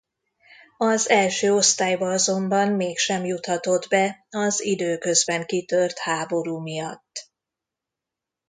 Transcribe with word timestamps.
Az 0.77 1.09
első 1.09 1.53
osztályba 1.53 2.07
azonban 2.09 2.71
mégsem 2.71 3.25
juthatott 3.25 3.87
be 3.87 4.25
az 4.29 4.61
időközben 4.63 5.45
kitört 5.45 5.97
háború 5.97 6.59
miatt. 6.59 7.29